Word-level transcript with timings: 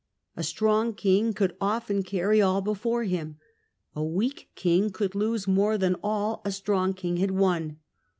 A 0.35 0.41
strong 0.41 0.95
king 0.95 1.31
could 1.31 1.55
often 1.61 2.01
carry 2.01 2.41
all 2.41 2.61
before 2.61 3.03
him; 3.03 3.37
a 3.95 4.03
weak 4.03 4.49
king 4.55 4.89
could 4.89 5.13
lose 5.13 5.47
more 5.47 5.77
than 5.77 5.95
all 6.01 6.41
a 6.43 6.51
strong 6.51 6.95
king 6.95 7.17
had 7.17 7.29
won. 7.29 7.77